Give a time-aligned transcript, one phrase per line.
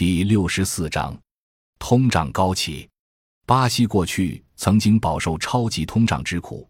[0.00, 1.14] 第六十四章，
[1.78, 2.88] 通胀高企。
[3.44, 6.66] 巴西过去曾经饱受超级通胀之苦，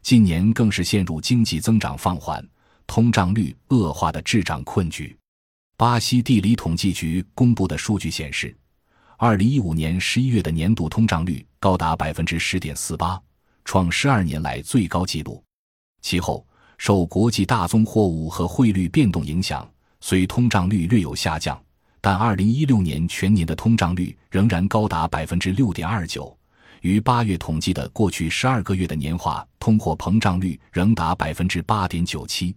[0.00, 2.42] 近年更是陷入经济增长放缓、
[2.86, 5.14] 通胀率恶化的滞胀困局。
[5.76, 8.56] 巴西地理统计局公布的数据显示，
[9.18, 13.20] 二零一五年十一月的年度通胀率高达百分之十点四八，
[13.66, 15.44] 创十二年来最高纪录。
[16.00, 19.70] 其后，受国际大宗货物和汇率变动影响，
[20.00, 21.62] 虽通胀率略有下降。
[22.00, 26.36] 但二零一六年全年的通胀率仍然高达百分之六点二九，
[26.80, 32.56] 与八月统计的过去十二个月的年化通货膨胀率仍达百分之八点九七。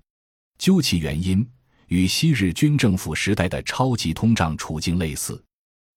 [0.58, 1.46] 究其原因，
[1.88, 5.44] 与昔日军政府时代的超级通胀处境类似。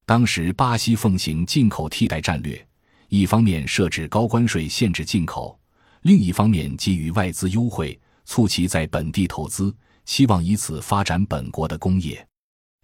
[0.04, 2.66] 当时巴西奉行进口替代战略，
[3.08, 5.56] 一方面设置高关税限制进口，
[6.02, 9.72] 另一方面给予外资优惠，促其在本地投资，
[10.04, 12.26] 希望以此发展本国的工业。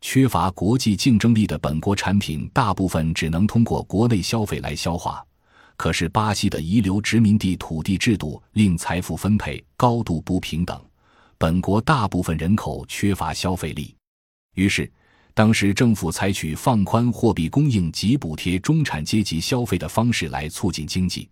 [0.02, 5.24] 缺乏国际竞争力的本国产品，大部分只能通过国内消费来消化。
[5.76, 10.78] 可是，巴西的遗留殖民地土地制度令财富分配高度不平等，
[11.38, 13.94] 本国大部分人口缺乏消费力。
[14.54, 14.90] 于是，
[15.34, 21.28] 当时政府采取放宽货币供应及补贴中产阶级消费的方式来促进经济。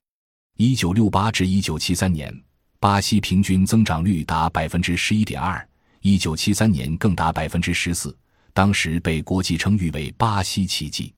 [0.56, 2.32] 一九六八至一九七三年，
[2.78, 5.68] 巴西平均增长率达百分之十一点二，
[6.02, 8.16] 一九七三年更达百分之十四。
[8.60, 11.14] 当时被国际称誉为“巴西奇迹”。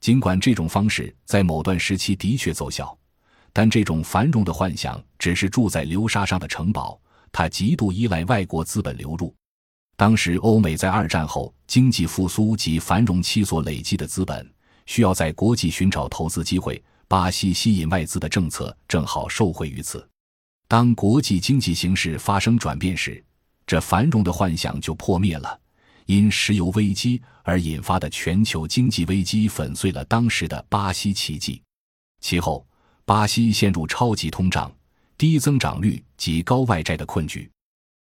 [0.00, 2.96] 尽管这种方式在某段时期的确奏效，
[3.52, 6.98] 但这种繁荣的幻想只是住在流沙上的城堡。
[7.30, 9.34] 它极度依赖外国资本流入。
[9.98, 14.50] 当时欧美在二战后经济复苏及繁荣期所累积的资本，
[14.86, 16.82] 需要在国际寻找投资机会。
[17.06, 20.08] 巴西吸引外资的政策正好受惠于此。
[20.66, 23.22] 当国际经济形势发生转变时，
[23.66, 25.60] 这繁荣的幻想就破灭了。
[26.08, 31.60] 因石油危机而引发的全球经济危机粉碎了当时的巴西奇迹。
[32.20, 32.66] 其后，
[33.04, 34.72] 巴西陷入超级通胀、
[35.18, 37.48] 低增长率及高外债的困局。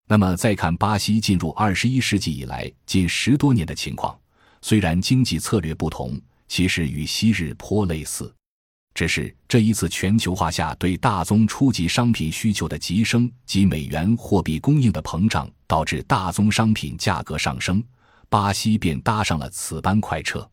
[0.07, 4.17] 那么，再看巴西进入二十一世纪以来近十多年的情况，
[4.61, 6.17] 虽然经济策略不同，
[6.47, 8.33] 其实与昔日颇类似，
[8.93, 17.83] 只是这一次全球化下对大宗初级商品需求的急升及美元货币供应的膨胀，导致大宗商品价格上升。
[18.29, 20.49] 巴西便搭上了此班快车，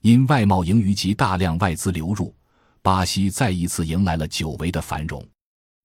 [0.00, 2.34] 因外贸盈余及大量外资流入，
[2.80, 5.22] 巴西再一次迎来了久违的繁荣。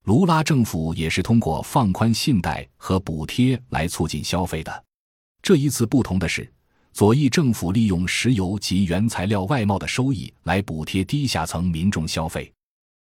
[0.03, 4.84] 卢拉政府也是通过放宽信贷和补贴来促进消费的。
[5.41, 6.50] 这一次不同的是，
[6.94, 12.51] 左翼政府利用石油及原材料外贸的收益来补贴低下层民众消费，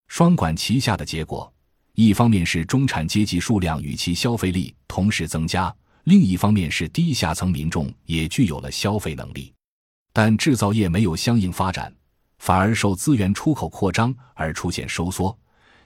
[0.07, 1.53] 双管齐下的结果，
[1.93, 5.73] 一方面是中产阶级数量与其消费力同时增加。
[6.05, 9.53] 另一方面是低下层民众也具有了消费能力，
[10.11, 11.93] 但制造业没有相应发展，
[12.39, 15.37] 反而受资源出口扩张而出现收缩。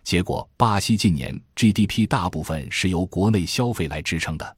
[0.04, 4.58] 结果，巴西近年 GDP 大部分是由国内消费来支撑的。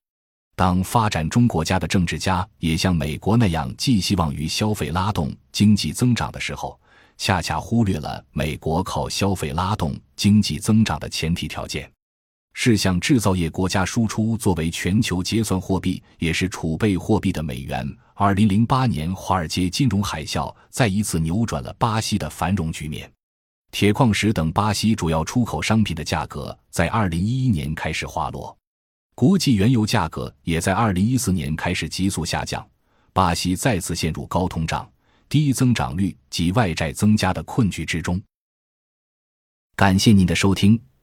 [0.56, 6.80] 当发展中国家的政治家也像美国那样寄希望于消费拉动经济增长的时候，
[7.18, 11.92] 恰恰忽略了美国靠消费拉动经济增长的前提条件。
[12.62, 17.88] 是向制造业国家输出作为全球结算货币，也是储备货币的美元。
[18.16, 23.10] 二零零八年华尔街金融海啸再一次扭转了巴西的繁荣局面。
[23.72, 28.54] 铁矿石等巴西主要出口商品的价格在二零一一年开始滑落，
[29.16, 32.68] 国际原油价格也在二零一四年开始急速下降。
[33.14, 34.86] 巴西再次陷入高通胀、
[35.30, 38.22] 低增长率及外债增加的困局之中。
[39.78, 40.78] 感谢您的收听。